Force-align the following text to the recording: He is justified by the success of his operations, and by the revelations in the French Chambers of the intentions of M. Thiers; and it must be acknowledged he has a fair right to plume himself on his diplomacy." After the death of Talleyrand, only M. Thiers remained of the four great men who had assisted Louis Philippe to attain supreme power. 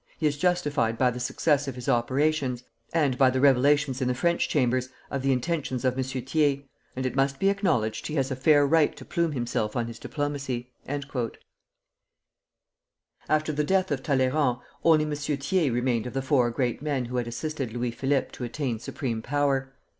He 0.17 0.25
is 0.25 0.35
justified 0.35 0.97
by 0.97 1.11
the 1.11 1.19
success 1.19 1.67
of 1.67 1.75
his 1.75 1.87
operations, 1.87 2.63
and 2.91 3.19
by 3.19 3.29
the 3.29 3.39
revelations 3.39 4.01
in 4.01 4.07
the 4.07 4.15
French 4.15 4.49
Chambers 4.49 4.89
of 5.11 5.21
the 5.21 5.31
intentions 5.31 5.85
of 5.85 5.95
M. 5.95 6.03
Thiers; 6.03 6.63
and 6.95 7.05
it 7.05 7.15
must 7.15 7.37
be 7.39 7.49
acknowledged 7.51 8.07
he 8.07 8.15
has 8.15 8.31
a 8.31 8.35
fair 8.35 8.65
right 8.65 8.95
to 8.97 9.05
plume 9.05 9.33
himself 9.33 9.75
on 9.75 9.85
his 9.85 9.99
diplomacy." 9.99 10.71
After 13.29 13.53
the 13.53 13.63
death 13.63 13.91
of 13.91 14.01
Talleyrand, 14.01 14.57
only 14.83 15.05
M. 15.05 15.11
Thiers 15.15 15.69
remained 15.69 16.07
of 16.07 16.13
the 16.13 16.23
four 16.23 16.49
great 16.49 16.81
men 16.81 17.05
who 17.05 17.17
had 17.17 17.27
assisted 17.27 17.71
Louis 17.71 17.91
Philippe 17.91 18.29
to 18.31 18.43
attain 18.43 18.79
supreme 18.79 19.21
power. 19.21 19.71